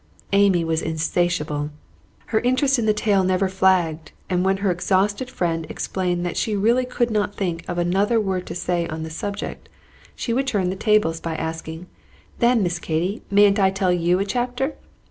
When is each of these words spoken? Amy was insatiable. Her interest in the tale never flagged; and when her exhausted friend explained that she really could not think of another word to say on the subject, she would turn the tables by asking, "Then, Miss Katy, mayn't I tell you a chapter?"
Amy 0.33 0.63
was 0.63 0.81
insatiable. 0.81 1.69
Her 2.33 2.39
interest 2.39 2.79
in 2.79 2.87
the 2.87 2.91
tale 2.93 3.23
never 3.23 3.47
flagged; 3.47 4.13
and 4.31 4.43
when 4.43 4.57
her 4.65 4.71
exhausted 4.71 5.29
friend 5.29 5.67
explained 5.69 6.25
that 6.25 6.37
she 6.37 6.55
really 6.55 6.85
could 6.85 7.11
not 7.11 7.35
think 7.35 7.63
of 7.67 7.77
another 7.77 8.19
word 8.19 8.47
to 8.47 8.55
say 8.55 8.87
on 8.87 9.03
the 9.03 9.11
subject, 9.11 9.69
she 10.15 10.33
would 10.33 10.47
turn 10.47 10.71
the 10.71 10.75
tables 10.75 11.19
by 11.19 11.35
asking, 11.35 11.85
"Then, 12.39 12.63
Miss 12.63 12.79
Katy, 12.79 13.21
mayn't 13.29 13.59
I 13.59 13.69
tell 13.69 13.93
you 13.93 14.17
a 14.17 14.25
chapter?" 14.25 14.73